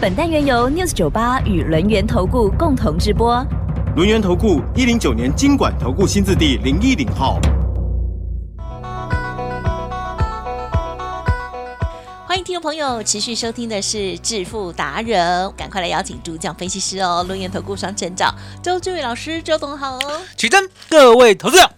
[0.00, 3.44] 本单元由 News 九八与轮源投顾共同直播。
[3.96, 7.40] 轮源投顾一零九年经管投顾新字第零一零号。
[12.28, 20.20] 欢迎听众朋友持续收听的是致富达人，赶快来邀请主讲分析师哦，轮源投顾双成长周志伟老师，周董好哦。
[20.36, 21.68] 起真，各位投资者，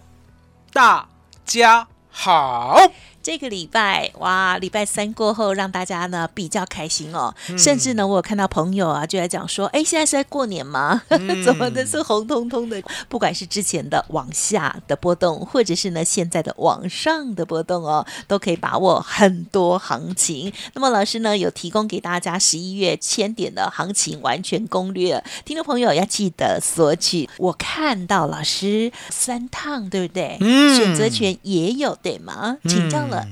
[0.71, 1.07] 大
[1.43, 2.77] 家好。
[3.23, 7.33] 这个礼拜哇，礼拜三过后，让大家呢比较开心哦。
[7.57, 11.03] 甚至呢，我有看到朋友啊，就在讲说，哎，现在是在过年吗？
[11.45, 12.81] 怎么的是红彤彤的？
[13.07, 20.51] 不管是之前的往下的波动，或者是呢现在的往上的波动哦，都可以把握很多行情。
[20.73, 27.29] 那么老师呢，有提供给大家十一月千点的行情完全攻略，听众朋友要记得索取。
[27.37, 30.37] 我看到老师三趟，对不对？
[30.39, 32.57] 嗯选择权也有对吗？
[32.63, 33.27] 请教了。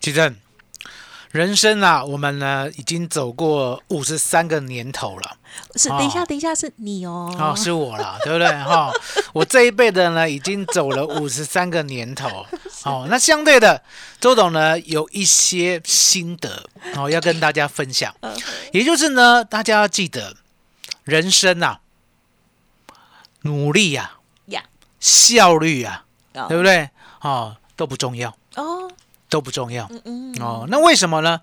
[0.00, 0.34] 其实，
[1.30, 5.38] 人生啊，我们呢已经走过五十三个年头了。
[5.76, 7.34] 是，哦等一下，等一下，是你哦。
[7.38, 8.48] 哦，是我了，对不对？
[8.48, 8.92] 哈、
[9.32, 12.46] 我这一辈的呢，已经走了五十三个年头。
[12.84, 13.82] 哦，那相对的，
[14.20, 18.14] 周董呢有一些心得哦，要跟大家分享。
[18.72, 20.36] 也就是呢，大家要记得，
[21.04, 21.80] 人生啊，
[23.42, 24.62] 努力呀、呀，
[25.00, 26.90] 效率啊，哦对不对？
[27.22, 28.90] 哦，都不重要，哦，
[29.30, 29.86] 都不重要。
[29.90, 31.40] 嗯嗯，哦，那为什么呢？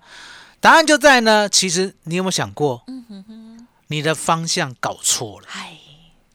[0.60, 5.78] 答案就在呢，其实你有没有想过，嗯你的方向搞错了，哎，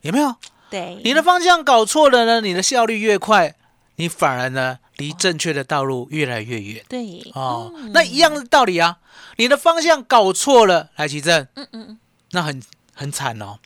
[0.01, 0.35] 有没有？
[0.69, 3.55] 对，你的方向搞错了呢，你的效率越快，
[3.95, 6.85] 你反而呢离正确的道路越来越远。
[6.87, 8.99] 对，哦，嗯那一样的道理啊，
[9.37, 11.99] 你的方向搞错了，来奇正，嗯嗯嗯，
[12.31, 12.61] 那很
[12.93, 13.57] 很惨哦。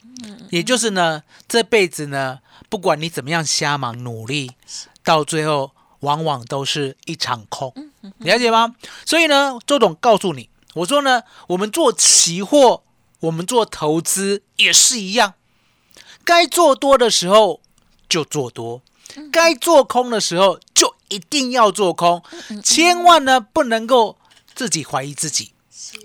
[0.49, 4.53] 也就是呢，这辈子呢，不管你怎么样瞎忙努力，
[5.03, 5.72] 到最后
[6.03, 8.75] 往往都是一场空，嗯了解吗？
[9.05, 12.83] 所以呢，周董告诉你，我说呢，我们做期货，
[13.21, 15.33] 我们做投资也是一样，
[16.23, 17.61] 该做多的时候
[18.07, 18.81] 就做多，
[19.31, 22.21] 该做空的时候就一定要做空，
[22.61, 24.17] 千万呢不能够
[24.53, 25.53] 自己怀疑自己，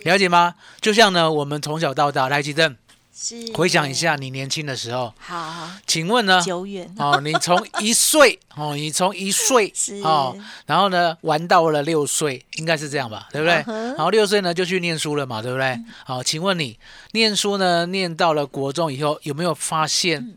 [0.04, 0.54] 了解吗？
[0.80, 2.76] 就像呢，我们从小到大，来吉正。
[3.18, 3.52] 是。
[3.54, 6.40] 回想一，下你年轻的时候，好，请问呢？
[6.40, 9.72] 久远，哦，你从一岁 哦，你从一岁
[10.04, 10.36] 哦，
[10.66, 13.54] 然后呢玩到了六岁，应该是这样吧，对不对？
[13.94, 15.76] 然后六岁呢就去念书了嘛，对不对？
[16.04, 16.78] 好，请问你
[17.10, 20.36] 念书呢，念到了国中以后，有没有发现，嗯。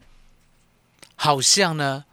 [1.16, 2.04] 好像呢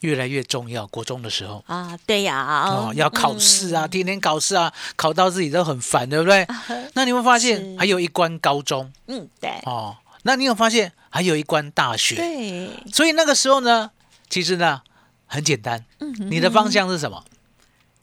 [0.00, 0.86] 越来越重要？
[0.88, 1.62] 国中的时候。
[1.66, 6.46] 啊，对呀，哦，要考试啊，嗯，天天考试啊，考到自己都很烦，对不对？
[6.94, 9.96] 那你有没有发现还有一关高中嗯，对，哦？
[10.22, 12.16] 那你有发现还有一关大学？
[12.16, 13.90] 对，所以那个时候呢，
[14.28, 14.82] 其实呢
[15.26, 15.84] 很简单，
[16.28, 17.24] 你的方向是什么？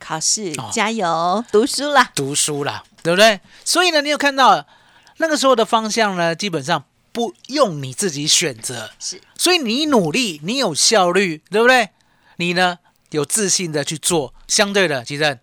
[0.00, 3.40] 考试哦加油，读书啦，读书啦，对不对？
[3.64, 4.64] 所以呢，你有看到
[5.16, 6.84] 那个时候的方向呢，基本上
[7.18, 11.88] 不用你自己选择，是所以你努力，你有效率，对不对？
[12.36, 12.78] 你呢
[13.10, 15.36] 有自信的去做，相对的，其实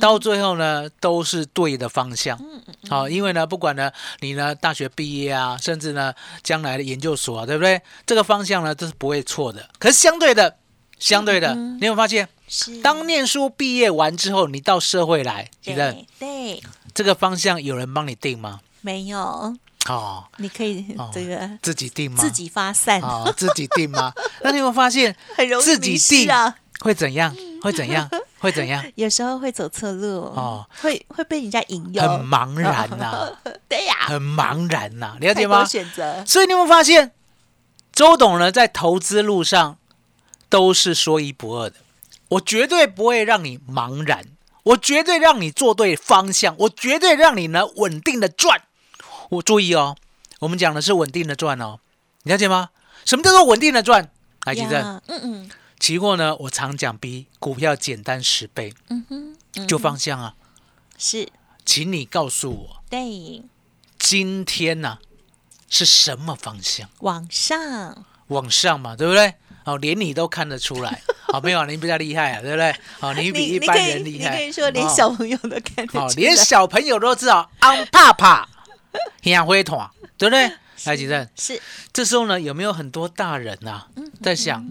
[0.00, 2.38] 到最后呢都是对的方向。
[2.40, 3.90] 嗯嗯好、因为呢，不管呢
[4.20, 6.14] 你呢大学毕业啊，甚至呢
[6.44, 7.82] 将来的研究所啊，对不对？
[8.06, 9.68] 这个方向呢都是不会错的。
[9.80, 10.56] 可是相对的，
[11.00, 12.28] 相对的，你有没有发现？
[12.46, 16.62] 是，当念书毕业完之后，你到社会来，其实对对，
[16.94, 18.60] 这个方向有人帮你定吗？
[18.82, 19.56] 没有，
[19.88, 22.18] 哦，你可以哦这个自己定吗？
[22.22, 24.12] 自己发散，哦，自己定吗？
[24.42, 26.54] 那你有没有发现很容易自己定啊。
[26.80, 27.34] 会怎样？
[27.62, 28.08] 会怎样？
[28.40, 28.84] 会怎样？
[28.96, 33.30] 有时候会走错路哦，会会被人家引诱，很茫然呐、
[33.68, 35.64] 对呀，很茫然呐、了太多解吗？
[35.64, 37.12] 选择，所以你有没有发现，
[37.92, 39.78] 周董呢在投资路上
[40.48, 41.76] 都是说一不二的。
[42.30, 44.24] 我绝对不会让你茫然，
[44.64, 48.60] 我绝对让你做对方向，我绝对让你呢稳定的赚。
[49.32, 49.96] 我注意哦，
[50.40, 51.80] 我们讲的是稳定的赚哦，
[52.24, 52.68] 你了解吗？
[53.06, 54.10] 什么叫做稳定的赚？
[54.44, 55.50] 来，吉正，呀嗯嗯。
[55.80, 60.34] 期货呢，我常讲比股票简单十倍，嗯哼，嗯就方向啊，
[60.98, 61.28] 是。
[61.64, 63.42] 请你告诉我，对，
[63.98, 64.98] 今天呢、
[65.68, 66.90] 是什么方向？
[67.00, 68.04] 往上。
[68.28, 69.34] 往上嘛，对不对？
[69.64, 71.00] 哦，连你都看得出来，
[71.32, 72.74] 好、没有啊， 你比较厉害啊，对不对？
[73.00, 74.30] 哦、你比一般人厉害。
[74.30, 74.94] 你可以说连哦。
[74.94, 78.48] 小朋友都看得出来，哦，连小朋友都知道安帕帕，
[79.22, 80.52] 香灰团，对不对？
[80.84, 81.60] 来，吉正，是，
[81.92, 83.86] 这时候呢，有没有很多大人呐、
[84.20, 84.68] 在想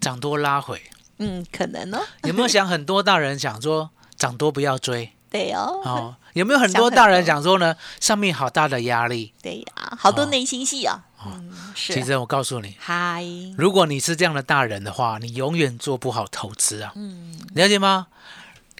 [0.00, 0.80] 涨多拉回？
[1.18, 5.12] 嗯，可能哦，有没有想很多大人想说涨多不要追？
[5.30, 7.74] 对哦，哦，有没有很多大人想说呢？
[7.98, 9.34] 上面好大的压力。
[9.42, 13.24] 对呀，好多哦内心戏啊，嗯，是，其实我告诉你，嗨，
[13.56, 18.06] 如果你是这样的大人的话，你永远做不好投资啊，嗯，了解吗？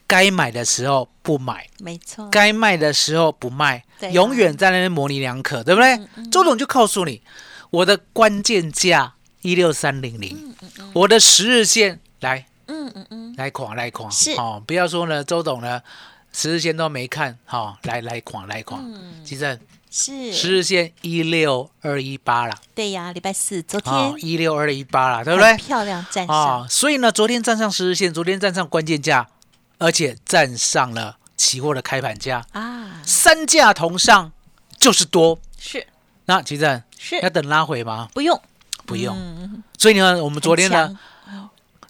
[0.08, 4.12] 该买的时候不买，没错，该卖的时候不卖，对啊。
[4.12, 6.00] 永远在那边模棱两可，对不对？
[6.30, 7.22] 周董就告诉你，
[7.68, 9.12] 我的关键价
[9.42, 10.54] 一六三零零，
[10.94, 14.32] 我的十日线来嗯嗯嗯，来狂来狂，是。
[14.32, 15.80] 哦，不要说呢，周董呢
[16.32, 19.22] 十日线都没看，好、来来狂来狂，嗯。
[19.22, 19.60] 其实
[19.90, 25.56] 是，十日线一六二一八了，对呀，礼拜四昨哦，天，一六二一八了，对不对？
[25.56, 29.26] 漂亮，站上，哦，所以呢，昨天站上十日线，昨天站上关键价，
[29.78, 34.32] 而且站上了期货的开盘价，啊，三价同上
[34.78, 35.38] 就是多。
[35.58, 35.86] 是。
[36.26, 36.82] 那其实
[37.22, 38.08] 要，等拉回吗？
[38.12, 38.38] 不用，
[38.84, 39.16] 不用。
[39.16, 40.98] 嗯，所以呢，我们昨天呢，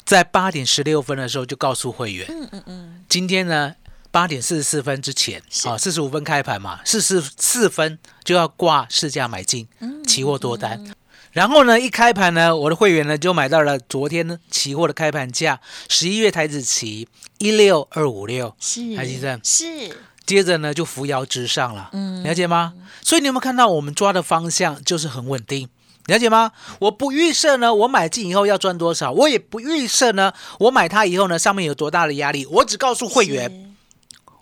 [0.05, 3.75] 在八点十六分的时候就告诉会员，嗯嗯嗯，今天呢
[4.11, 10.95] 八点四十四分之前，啊，四十五分开盘嘛，四十四分就要挂市价买进，嗯期货多单。
[11.39, 17.07] 然后呢，一开盘呢，我的会员呢就买到了昨天呢期货的开盘价，十一月台子期
[17.39, 19.97] 一六二五六，是，台积电是，
[20.27, 22.75] 接着呢就扶摇直上了，嗯了解吗？
[23.03, 25.69] 所以你有没有看到我们抓的方向就是很稳定？
[26.07, 26.51] 了解吗？
[26.81, 33.77] 我不预设呢，我买进以后要赚多少，我也不预设呢，我买它以后呢，上面有多大的压力，我只告诉会员，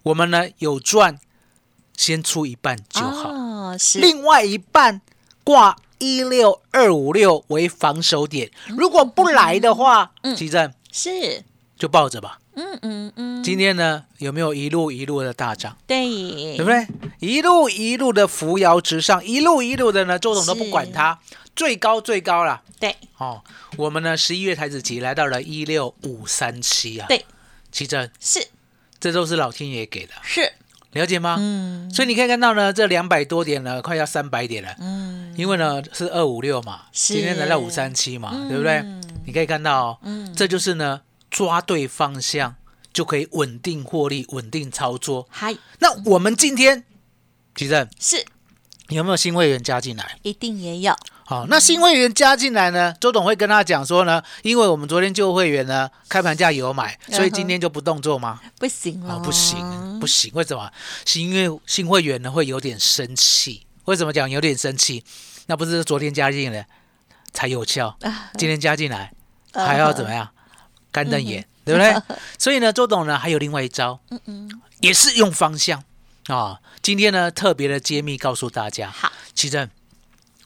[0.02, 1.18] 我们呢有赚，
[1.94, 5.02] 先出一半就好，哦，是，另外一半
[5.44, 10.36] 挂一六二五六为防守点，如果不来的话，嗯。
[10.36, 11.44] 奇正是，
[11.78, 12.40] 就抱着吧。
[12.54, 15.76] 嗯嗯嗯，今天呢有没有一路一路的大涨？
[15.86, 16.06] 对，
[16.56, 16.86] 对不对？
[17.20, 21.18] 一路一路的扶摇直上，一路一路的呢，周董都不管它，
[21.54, 22.62] 最高最高了。
[22.80, 22.96] 对。
[23.18, 23.42] 哦，
[23.76, 27.06] 我们呢十一月台子期来到了一六五三七啊。
[27.08, 27.24] 对，
[27.70, 28.46] 奇珍，是。
[28.98, 30.50] 这都是老天爷给的，是，
[30.96, 31.36] 了解吗？
[31.38, 34.74] 嗯所以你可以看到呢，这两百多点呢，快要三百点了。
[34.80, 38.84] 嗯，因为呢是二五六嘛，今天来到五三七嘛，嗯对不对？
[39.24, 42.56] 你可以看到、哦，嗯这就是呢抓对方向
[42.92, 45.26] 就可以稳定获利、稳定操作。
[45.30, 46.84] 嗨，那我们今天，
[47.54, 48.24] 奇正是
[48.88, 50.18] 有没有新会员加进来？
[50.22, 50.94] 一定也有，
[51.26, 58.40] 好，那新会员加进来呢，周董会跟他讲说呢，因为我们昨天旧会员呢开盘价有买，所以今天就不动作吗？
[58.60, 60.70] 不行了，哦，不行，不行，为什么？
[61.04, 63.66] 是因为新会员呢会有点生气。
[63.86, 65.04] 为什么讲有点生气？
[65.46, 66.66] 那不是昨天加进来
[67.32, 67.98] 才有效，
[68.38, 69.12] 今天加进来
[69.52, 70.28] 还要怎么样？
[70.92, 71.94] 干瞪眼，对不对？
[72.38, 75.82] 所以呢，周董呢还有另外一招，嗯嗯，也是用方向
[76.28, 76.60] 啊。
[76.80, 79.68] 今天呢特别的揭秘告诉大家，好，奇正，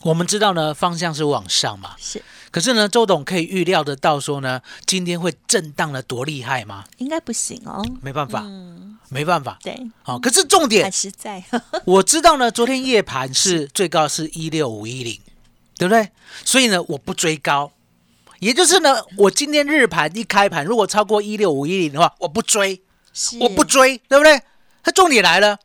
[0.03, 2.21] 我们知道呢方向是往上嘛，是。
[2.49, 6.83] 可是呢，周董可以预料得到说呢，今天会震荡的多厉害吗？
[6.97, 9.57] 应该不行哦，没办法，嗯，没办法。
[9.63, 11.41] 对，好、可是重点，实在，
[11.85, 15.17] 我知道呢，昨天夜盘是最高是一六五一零，
[15.77, 16.09] 对不对？
[16.43, 17.71] 所以呢，我不追高，
[18.39, 22.81] 也就是呢，我今天日盘一开盘，如果超过一六五一零的话，我不追，
[23.39, 24.41] 我不追，对不对？
[24.83, 25.57] 它重点来了，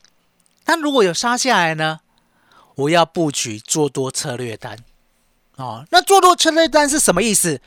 [0.65, 1.99] 它如果有杀下来呢，
[2.77, 4.79] 我要布局做多策略单。
[5.57, 7.61] 哦，那做多策略单是什么意思？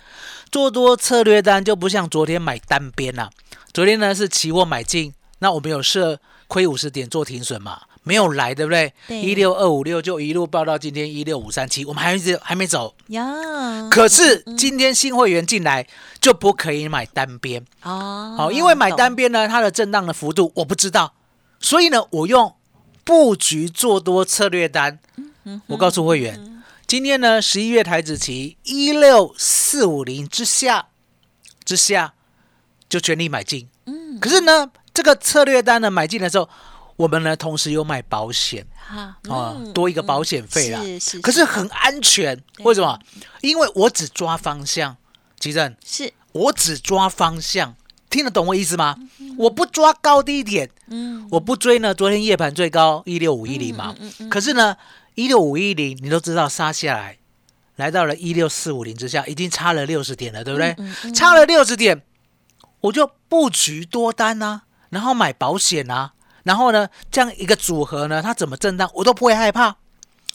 [0.52, 3.30] 做多策略单就不像昨天买单边啦、
[3.74, 8.94] 昨天呢是期货买进，那我们有设亏五十点做停损嘛，没有来，对不对？
[9.08, 12.94] 对一六二五六就一路报到今天一六五三七，我们还是还没走。
[13.08, 13.26] 呀，
[13.90, 15.88] 可是今天新会员进来
[16.22, 21.16] 就不可以买单边，哦，好、因为买单边呢，它的震荡的幅度我不知道，
[21.60, 22.54] 所以呢，我用
[23.10, 25.00] 布局做多策略单。
[25.66, 30.90] 我告诉会员，今天呢，十一月台子期一六四五零之下，
[31.66, 32.14] 之下
[32.88, 33.68] 就全力买进。
[33.86, 36.48] 嗯，可是呢，这个策略单呢买进的时候，
[36.98, 40.80] 我们呢同时又买保险哈，哦，嗯多一个保险费啦。
[40.80, 43.00] 是是，可是很安全，为什么？
[43.42, 44.96] 因为我只抓方向，
[45.40, 47.76] 吉正，是，我只抓方向，
[48.10, 48.98] 听得懂我意思吗？
[49.38, 51.94] 我不抓高低点，嗯，我不追呢。
[51.94, 53.96] 昨天夜盘最高一六五一零嘛，
[54.30, 54.76] 可是呢，
[55.16, 57.18] 一六五一零你都知道杀下来，
[57.76, 61.14] 来到了一六四五零之下，已经差了六十点了，对不对？
[61.14, 62.02] 差了六十点，
[62.82, 66.14] 我就布局多单啊，然后买保险啊，
[66.44, 69.78] 然后呢，这样一个组合呢，它怎么震荡我都不会害怕，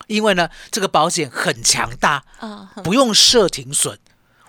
[0.07, 3.99] 因为呢，这个保险很强大，啊，不用设停损。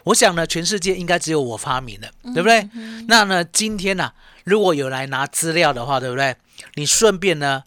[0.05, 2.69] 我想呢，全世界应该只有我发明的，对不对？
[3.07, 4.11] 那呢，今天呢、
[4.43, 6.35] 如果有来拿资料的话，对不对？
[6.75, 7.63] 你顺便呢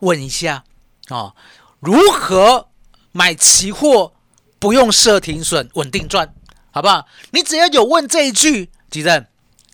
[0.00, 0.64] 问一下
[1.08, 1.34] 哦，
[1.80, 2.68] 如何
[3.12, 4.12] 买期货
[4.58, 6.34] 不用设停损，稳定赚，
[6.70, 7.06] 好不好？
[7.30, 9.24] 你只要有问这一句，吉正，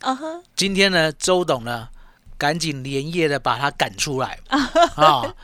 [0.00, 1.88] 啊哈，今天呢，周董呢，
[2.36, 4.38] 赶紧连夜的把他赶出来
[4.94, 5.34] 啊，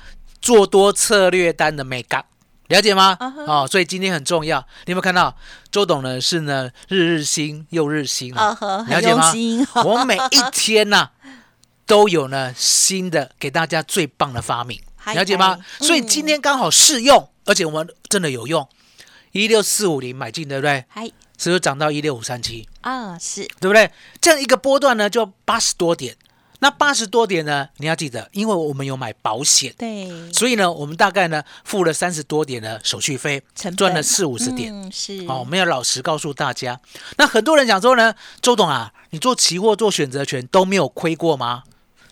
[0.43, 2.25] 做多策略单的美感。
[2.71, 3.17] 了解吗？
[3.47, 4.61] 哦，所以今天很重要。
[4.87, 5.37] 你有没有看到
[5.71, 6.21] 周董呢？
[6.21, 8.57] 是呢，日日新又日新啊，
[8.89, 9.33] 了解吗？
[9.85, 11.11] 我每一天呢、
[11.85, 15.59] 都有呢新的给大家最棒的发明，嗨了解吗？
[15.61, 18.67] 嗨所以今天刚好试用，而且我们真的有用。
[19.33, 20.85] 一六四五零买进，对不对？
[20.89, 21.07] 嗨
[21.39, 22.69] 是不是涨到一六五三七？
[22.83, 23.91] 啊，是对不对？
[24.21, 26.17] 这样一个波段呢，就八十多点。
[26.61, 33.43] 那八十多点呢，你要记得，因为我们有买保险，对，所以呢，我们大概呢付了三十多点的手续费
[33.77, 34.71] 赚了四五十点。
[34.73, 36.79] 嗯，是好、我们要老实告诉大家。
[37.17, 41.65] 那很多人讲说呢，周董啊，你做期货、做选择权都没有亏过吗？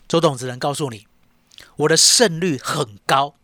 [0.07, 1.05] 周董只能告诉你，
[1.77, 3.35] 我的胜率很高，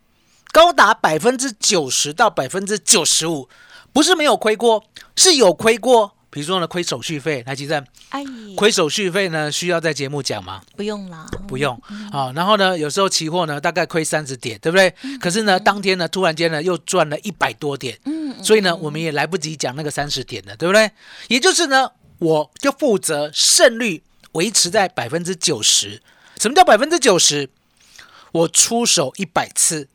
[0.52, 3.48] 高达百分之九十到百分之九十五，
[3.94, 4.84] 不是没有亏过，
[5.16, 6.15] 是有亏过。
[6.36, 8.22] 比如说呢，亏手续费，来吉正，哎，
[8.58, 10.62] 亏手续费呢，需要在节目讲吗？
[10.76, 14.94] 不用啦，不用啊、然后呢，有时候期货呢大概亏三十点，对不对？
[15.22, 20.92] 可是呢，当天呢突然间呢又赚了一百多点，嗯，所以呢我们也来不及讲那个三十点的，对不对？
[21.30, 21.90] 也就是呢，
[22.20, 26.02] 我就负责胜率维持在百分之九十。
[26.38, 27.50] 什么叫百分之九十？
[28.34, 29.88] 我出手一百次，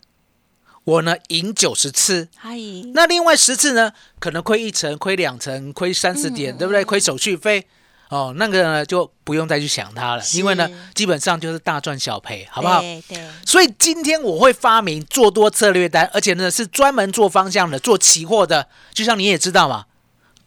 [0.84, 2.56] 我呢赢九十次，嗨，
[2.94, 6.82] 那另外十次呢，可能亏一成、亏两成、亏三十点，对不对？
[6.84, 7.66] 亏手续费，
[8.08, 12.80] 哦，那个呢就不用再去想它了，因为呢，基本上就是大赚小赔，好不好？
[12.80, 19.87] 对对，所以今天我会发明做多策略单，而且呢是专门做方向的，做期货的，就像你也知道嘛，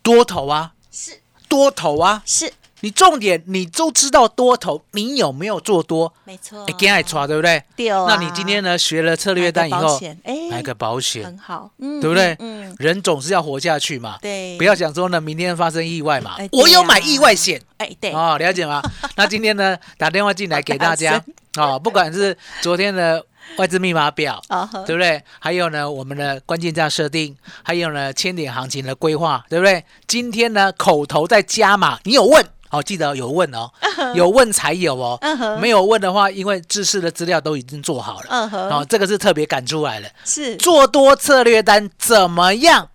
[0.02, 1.20] 多头啊，是。
[1.50, 2.52] 多头啊，是，
[2.84, 6.14] 你重点你都知道多头，你有没有做多？
[6.26, 7.64] 没错，哎，跟爱抓对不对？
[7.78, 12.36] 对啊那你今天呢学了策略单以后买个保险，哎买个保险很，好，嗯，对不对？
[12.40, 16.36] 嗯，嗯人总是要活下去嘛，对，不要想说呢，明天发生意外嘛。
[16.38, 18.82] 哎啊我有买意外险哎，对，哦，了解吗？
[19.16, 21.24] 那今天呢，打电话进来给大家
[21.56, 23.26] 哦，不管是昨天的
[23.58, 24.42] 外资密码表，
[24.86, 25.24] 对不对？
[25.40, 29.86] 还有呢，我们的关键价设定，还有呢，千点行情的规划，对不对？
[30.06, 32.46] 今天呢，口头在加码，你有问？
[32.74, 33.70] 哦，记得有问哦，
[34.16, 35.20] 有问才有哦
[35.62, 38.70] 没有问的话，因为知识的资料都已经做好了，嗯哼。
[38.70, 40.12] 哦，这个是特别赶出来的。
[40.26, 40.56] 是。
[40.58, 42.90] 做多策略单怎么样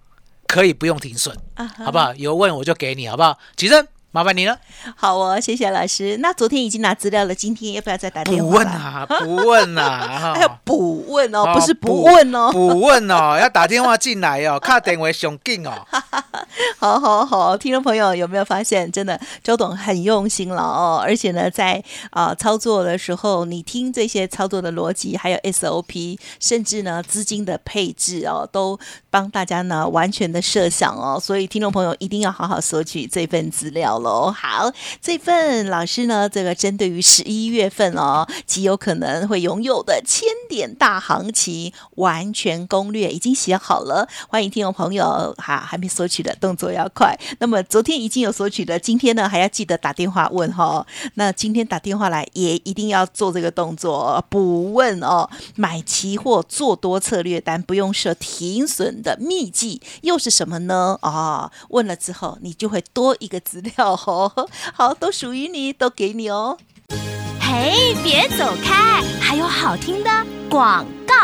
[0.49, 1.33] 可以不用停损，
[1.85, 2.13] 好不好？
[2.17, 3.39] 有问我就给你，好不好？
[3.57, 4.59] 其实麻烦你了，
[4.97, 6.17] 好哦，谢谢老师。
[6.21, 8.57] 那昨天已经拿资料了，今天要不要再打电话不？
[8.57, 12.49] 问啊，不问啊，还要补问哦，哦不是不问哦。
[12.53, 15.73] 补问哦，要打电话进来哦，卡电话上紧哦。
[16.79, 28.79] 好好好，听众朋友有没有发现，真的周董很用心了哦，而且呢，在啊、操作的时候，你听这些操作的逻辑，还有 SOP，甚至呢资金的配置哦，都
[29.11, 34.31] 帮大家呢完全的设想哦，所以听众朋友一定要好好索取这份资料喽。
[34.31, 47.19] 好，这份老师呢，这个针对于十一月份哦，极有可能会拥有的千点大行情完全攻略已经写好了，欢迎听众朋友哈还没索取的动作要快。
[47.39, 60.99] 那么昨天已经有索取的，今天呢还要记得打电话问哈、那今天打电话来也一定要做这个动作，补问哦，买期货做多策略单不用设停损的秘籍又是什么呢？
[61.03, 64.49] 哦，问了之后你就会多一个资料哦吼。
[64.75, 66.59] 好，都属于你，都给你哦。
[67.41, 70.11] 嘿，别走开，还有好听的
[70.51, 71.15] 广告。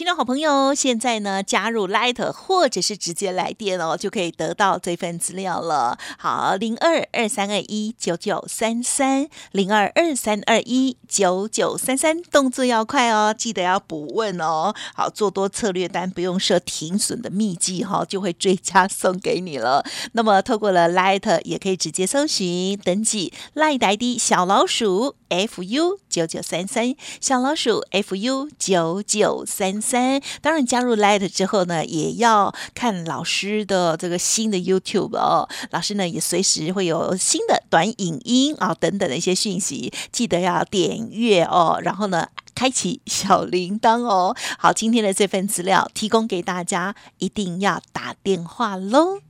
[0.00, 5.98] 听众好朋友，现在呢加入 Light 或者是直接来电哦，就可以得到这份资料了。
[6.16, 14.74] 好，零二二三二一九九三三，零二二三二一九九三三，动作要快哦，记得要补问哦。
[14.94, 19.84] 好，做多策略单不用设停损的秘籍哈、就会追加送给你了。
[20.12, 25.62] 那么透过了 Light 也可以直接搜寻登记 Light ID 小老鼠 fu
[26.08, 30.20] 九九三三，小老鼠 fu 九九三三。
[30.42, 35.48] 当然加入 Light 之后呢，也要看老师的这个新的 YouTube 哦。
[35.70, 41.80] 老师呢也随时会有新的短影音啊、等等的一些讯息，记得要点阅哦。
[41.82, 42.28] 然后呢。
[42.52, 44.36] 开启小铃铛哦！
[44.58, 49.29] 好，今天的这份资料提供给大家，一定要打电话喽。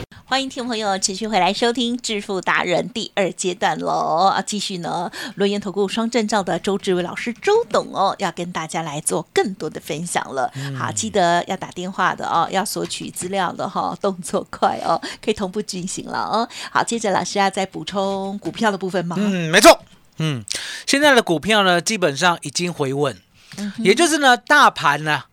[0.31, 4.31] 欢迎听众朋友持续回来收听《致富达人》第二阶段喽！
[4.33, 10.49] 啊，继续呢，轮研投顾双证照的周志伟老师周董哦，要跟大家来做更多的分享了。
[10.79, 16.47] 好，记得要打电话的哦，要索取资料的哈、动作快哦，可以同步进行了哦。
[16.71, 19.17] 好，接着老师要再补充股票的部分吗？
[19.19, 19.83] 嗯，没错。
[20.19, 20.45] 嗯，
[20.87, 23.17] 现在的股票呢，基本上已经回稳，
[23.79, 25.23] 也就是呢，大盘呢，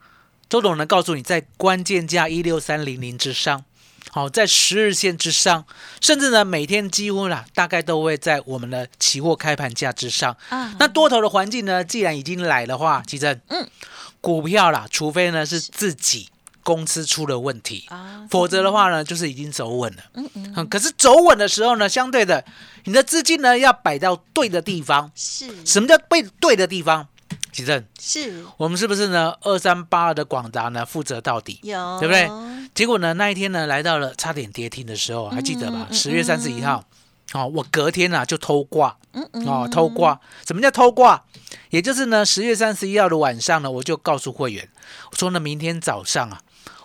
[0.48, 3.62] 周董能告诉你，在关键价一六三零零之上。
[4.10, 5.64] 好，在十日线之上，
[6.00, 10.36] 甚至呢，每天几乎啦，大概都会在我们的期货开盘价之上。
[10.48, 13.68] 啊那多头的环境呢，既然已经来的话，其实嗯，
[14.20, 16.28] 股票啦，除非呢是自己
[16.62, 20.02] 公司出了问题，啊否则的话呢，就是已经走稳了。
[20.14, 22.44] 嗯嗯，嗯，可是走稳的时候呢，相对的，
[22.84, 25.10] 你的资金呢要摆到对的地方。
[25.14, 27.06] 是什么叫对对的地方？
[27.52, 29.34] 其正，是我们是不是呢？
[29.42, 32.30] 二三八二的广达呢，负责到底，有对不对？
[32.78, 35.88] 结果呢，那一天呢，来到了差点跌停的时候，还记得吧？
[35.90, 36.84] 十月三十一号，
[37.32, 38.96] 哦，我隔天啊就偷挂，
[39.44, 40.20] 哦，偷挂。
[40.46, 41.24] 什么叫偷挂？
[41.70, 44.68] 也就是呢，十月三十一号的晚上呢，我就告诉会员，
[45.10, 46.40] 我说呢，明天早上啊，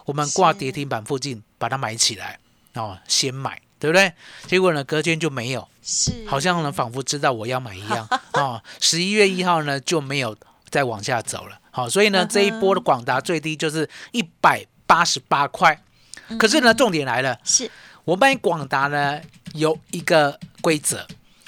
[0.05, 2.39] 我们挂跌停板附近把它买起来，
[2.73, 4.13] 哦，先买，对不对？
[4.47, 8.59] 结果呢，隔天就没有，是好像呢仿佛知道我要买一样 哦。
[8.79, 10.35] 十一月一号呢就没有
[10.71, 15.81] 再往下走了，好，所以呢这一波的广达最低就是一百八十八块。
[16.37, 17.69] 可是呢，重点来了，是。
[18.05, 19.19] 我们广达呢
[19.53, 21.07] 有一个规则，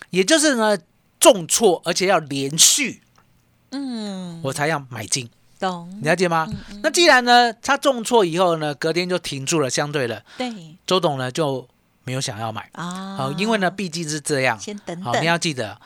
[0.10, 0.76] 也就是呢
[1.20, 3.02] 重挫而且要连续，
[3.72, 5.88] 嗯，我才要买进，懂。
[6.02, 6.48] 你了解吗？
[6.82, 10.52] 那既然呢它重挫以后呢，隔天就停住了，相对了，对。
[10.88, 11.68] 周董呢就
[12.04, 15.80] 没有想要买，啊，好，因为呢毕竟是这样，先等等，你要记得，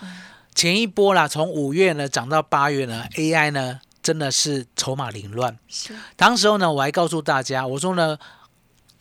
[0.55, 5.57] 前一波啦，从五月呢涨到八月呢，AI 呢真的是筹码凌乱。
[5.67, 8.17] 是当时候呢，我还告诉大家，我说呢，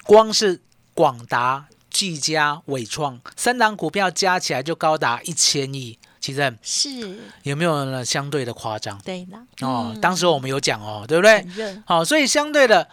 [0.04, 0.60] 光是
[0.94, 8.04] 广达、技嘉、伟创三档股票加起来就高达一千亿，其实是，有没有呢？
[8.04, 9.92] 相对的夸张对的哦。
[9.94, 11.46] 嗯当时候我们有讲哦，对不对
[11.86, 12.88] 好、所以相对的，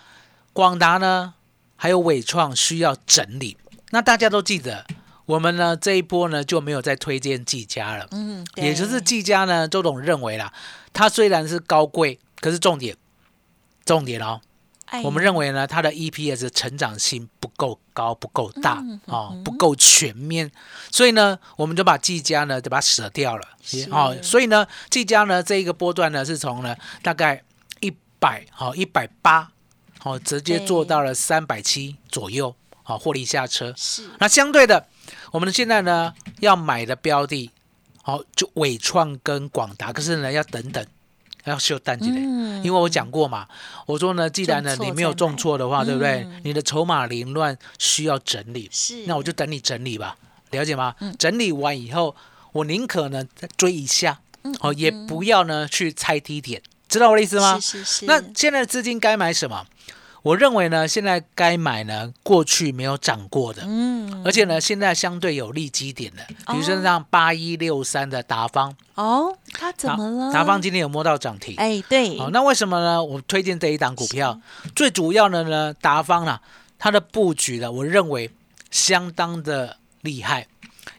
[0.53, 1.33] 广达呢，
[1.75, 3.57] 还有伟创需要整理。
[3.91, 4.85] 那大家都记得，
[5.25, 8.07] 我们呢这一波呢就没有再推荐技嘉了。
[8.11, 10.51] 嗯，也就是对技嘉呢，周董认为啦，
[10.95, 12.95] 它虽然是高贵，可是重点，
[13.85, 14.39] 重点哦，
[14.85, 20.49] 哎我们认为呢，它的 EPS 成长性不够高，不够大嗯哦，不够全面，
[20.89, 23.45] 所以呢，我们就把技嘉呢就把它舍掉了。
[23.61, 23.89] 是。
[23.91, 27.43] 哦，所以呢，技嘉呢这一个波段呢是从呢大概
[27.81, 29.51] 一百好一百八，
[29.99, 33.73] 好直接做到了三百七左右，好获利下车。
[33.75, 34.09] 是。
[34.19, 34.87] 那相对的，
[35.31, 37.51] 我们现在呢要买的标的，
[38.07, 40.85] 好、就伟创跟广达，可是呢要等等，
[41.45, 42.19] 要休淡季嘞。
[42.19, 43.47] 嗯因为我讲过嘛，
[43.87, 46.41] 我说呢，既然呢你没有重挫的话，对不对嗯？
[46.43, 50.15] 你的筹码凌乱需要整理，是，那我就等你整理吧，
[50.51, 50.93] 了解吗？
[50.99, 52.15] 嗯整理完以后，
[52.51, 57.59] 我宁可呢再追一下，嗯哦，也不要呢去猜低点，知道我的意思吗？
[57.59, 59.65] 是是是，那现在的资金该买什么？
[60.25, 70.33] 我认为呢，现在该买呢，过去没有涨过的，嗯而且呢，现在相对有利基点的，比如说像八一六三的达方，哦，他怎么了？
[70.33, 71.53] 达方今天有摸到涨停。
[71.57, 73.03] 哎，对，好，那为什么呢？
[73.03, 74.41] 我推荐这一档股票，
[74.75, 76.41] 最主要的呢，达方啊，
[76.79, 78.31] 它的布局呢，我认为
[78.71, 80.47] 相当的厉害。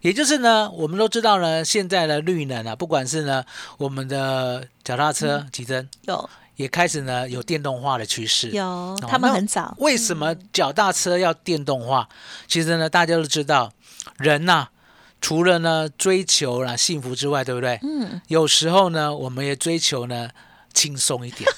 [0.03, 3.45] 也就是呢，我们都知道呢，现在的绿能啊，不管是呢
[3.79, 8.51] 我们的脚踏车、嗯急增，有也开始呢有电动化的趋势。
[8.51, 12.09] 有，哦他们很早，为什么脚踏车要电动化？
[12.49, 13.73] 其实呢，大家都知道，
[14.19, 14.69] 人呐、
[15.21, 17.79] 除了呢追求了幸福之外，对不对？
[17.83, 20.31] 嗯，有时候呢，我们也追求呢
[20.73, 21.49] 轻松一点。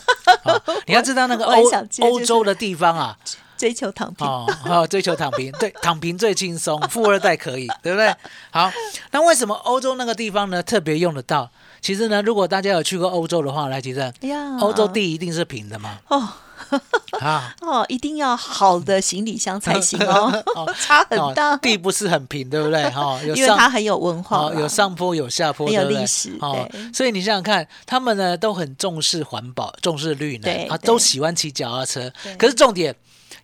[0.44, 3.16] 啊 你要知道那个欧就是欧洲的地方啊，
[3.56, 8.14] 追求躺平，哦，哦，追求躺平，对， 躺平最轻松，富二代可以，对不对？
[8.50, 8.70] 好，
[9.11, 11.50] 那为什么欧洲那个地方呢特别用得到？
[11.80, 14.12] 其实呢，如果大家有去过欧洲的话，来，其实
[14.60, 16.28] 欧洲地一定是平的嘛，哦。
[17.20, 20.44] 啊， 哦，一定要好的行李箱才行哦，
[20.78, 22.82] 差很大，哦，地不是很平，对不对？
[22.90, 32.12] 哈、有因为它很有文化哦，有上坡有下坡，很有历史哦对，所以你想想看，他们呢都很重视环保，重视绿能，啊，都喜欢骑脚踏车。
[32.36, 32.94] 可是重点，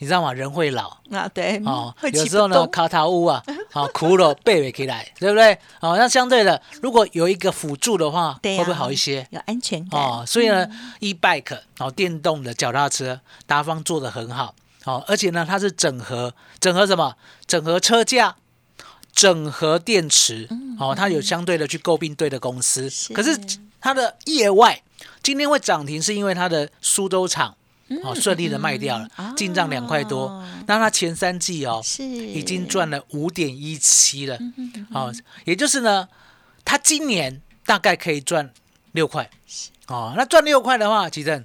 [0.00, 0.32] 你知道吗？
[0.32, 0.88] 人会老。
[1.10, 3.42] 啊，对，哦，有时候呢，卡塔乌啊，
[3.74, 5.52] 啊，骷髅背不起来，对不对？
[5.80, 9.26] 哦，那相对的，如果有一个辅助的话，会不会好一些？
[9.30, 10.66] 有安全感哦，所以呢
[11.00, 17.16] ，e-bike 哦，电动的脚踏车，达方做的很好，哦，而且呢，它是整合整合什么？
[17.46, 18.36] 整合车架，
[19.12, 23.36] 整合电池，哦，它有相对的去购并对的公司，是可是
[23.80, 24.80] 它的业外
[25.20, 27.56] 今天会涨停，是因为它的苏州厂
[28.02, 30.46] 哦，顺利的卖掉了嗯，进账两块多哦。
[30.66, 36.08] 那他前三季哦，是已经赚了五点一七了，嗯哦，也就是呢，
[36.64, 38.50] 他今年大概可以赚
[38.92, 39.28] 六块。
[39.86, 41.44] 哦，那赚六块的话，其实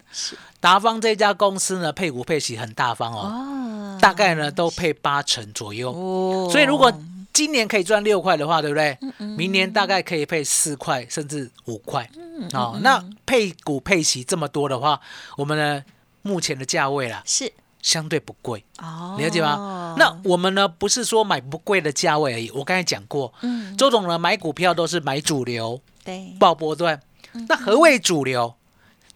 [0.61, 5.91] 达方这家公司呢，配股配息很大方哦，哦，大概呢都配八成左右。
[5.91, 6.91] 哦所以如果
[7.33, 8.97] 今年可以赚六块的话，对不对？
[9.35, 12.09] 明年大概可以配四块甚至五块。
[12.53, 14.99] 哦，那配股配息这么多的话，
[15.35, 15.83] 我们呢
[16.21, 17.51] 目前的价位啦，是
[17.81, 19.95] 相对不贵，哦，了解吗？
[19.97, 27.01] 那我们呢不是说买不贵的价位而已，我刚才讲过，嗯周总呢买股票都是买主流，对报波段。
[27.33, 28.55] 嗯那何谓主流？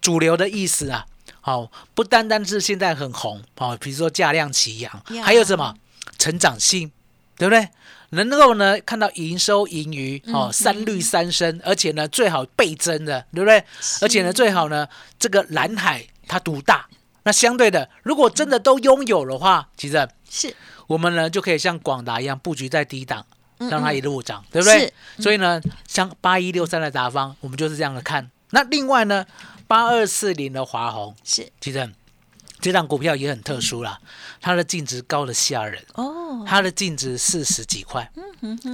[0.00, 1.06] 主流的意思啊，
[1.40, 5.74] 好、不单单是现在很红，好、比如说价量齐扬呀，还有什么
[6.18, 6.92] 成长性，
[7.36, 7.68] 对不对？
[8.10, 13.64] 能够呢看到营收盈余嗯哦，三率三升，而且呢最好倍增的，对不对？
[14.00, 14.86] 而且呢最好呢
[15.18, 16.88] 这个蓝海它独大。
[17.26, 20.54] 那相对的，如果真的都拥有的话，其实是
[20.86, 23.24] 我们呢就可以像广达一样布局在低档，
[23.58, 24.80] 嗯让它一路涨，对不对
[25.16, 25.22] 是？
[25.22, 25.58] 所以呢，
[25.88, 28.30] 像八一六三的达方，我们就是这样的看。
[28.50, 29.24] 那另外呢，
[29.66, 31.90] 八二四零的华虹，是其实
[32.60, 33.98] 这档股票也很特殊啦，
[34.40, 38.10] 它的净值高的吓人，哦，它的净值四十几块，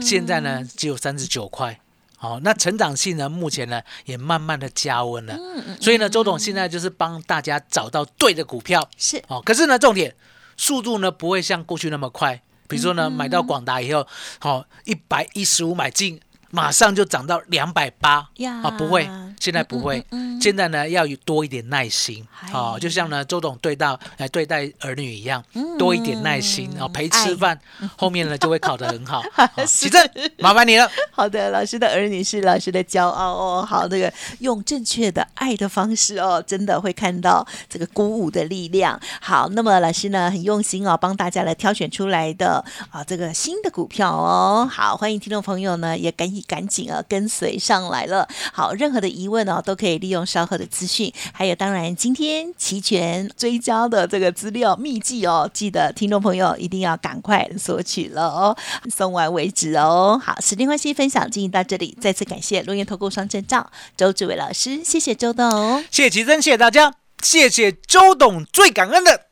[0.03, 1.81] 现在呢只有三十九块。
[2.23, 5.39] 好、那成长性呢，目前呢也慢慢的加温了，
[5.81, 9.23] 所以呢，周董现在就是帮大家找到对的股票，是。
[9.29, 10.15] 哦，可是呢，重点
[10.55, 12.43] 速度呢不会像过去那么快。
[12.69, 14.07] 比如说呢，买到广达以后，
[14.39, 19.09] 好一百一十五买进，马上就涨到两百八呀啊，不会，
[19.39, 25.43] 现在不会，嗯嗯嗯现在呢要有多一点耐心啊哦，就像呢周董对到来对待儿女一样，
[25.79, 27.59] 多一点耐心哦，陪吃饭，
[27.97, 29.23] 后面呢就会考得很好。
[29.33, 30.03] 好奇正，
[30.39, 30.91] 麻烦你了。
[31.13, 33.67] 好的，老师的儿女是老师的骄傲哦。
[33.69, 38.99] 好，这个用正确的爱的方式哦，真的会看到这个鼓舞的力量。
[39.21, 44.67] 好，那么老师呢很用心哦，帮大家来挑选出来的啊这个新的股票哦。
[44.71, 48.29] 好，欢迎听众朋友呢也赶紧赶紧啊跟随上来了。
[48.53, 58.57] 好，任何的疑问哦都可以利用稍后的资讯，还有当然今天齐全追加的这个资料秘籍哦，记得听众朋友一定要赶快索取了哦，
[58.91, 60.21] 送完为止哦。
[60.23, 65.83] 好，时间关系，分享进行到这里，再次感谢龙岩投顾双证照周志伟老师，谢谢周董。
[65.91, 69.27] 谢谢奇珍，谢谢大家，谢谢周董，最感恩的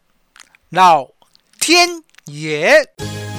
[0.71, 1.09] 老
[1.61, 2.88] 天爷。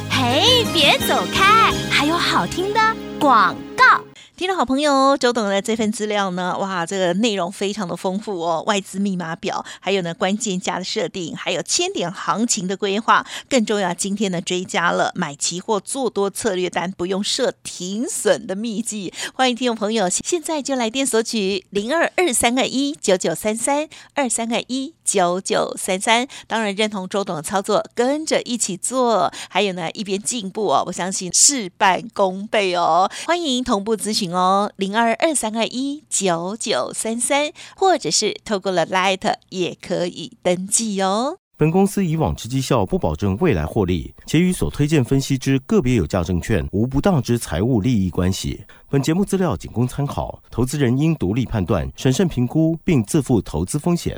[0.10, 2.80] 嘿，别走开，还有好听的
[3.20, 4.02] 广告。
[4.38, 41.38] 听众好朋友，周董的这份资料呢，哇，这个内容非常的丰富哦，外资密码表，还有呢关键价的设定，还有千点行情的规划，更重要，今天呢追加了买期货做多策略单不用设停损的秘籍，欢迎听众朋友现在就来电索取零二二三二一九九三三二三二一九九三三，当然认同周董的操作，跟着一起做，还有呢一边进步哦，我相信事半功倍哦，欢迎同步咨询哦，零二二三二一九九三三，或者是透过了 Light 也可以登记哦。
[41.58, 48.64] 本公司以往之绩效不保证未来获利，且与所推荐分析之个别有价证券无不当之财务利益关系。
[48.90, 54.18] 本节目资料仅供参考，投资人应独立判断、审慎评估，并自负投资风险。